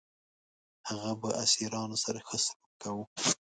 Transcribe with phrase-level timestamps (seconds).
[0.89, 3.05] هغه به اسیرانو سره ښه سلوک کاوه.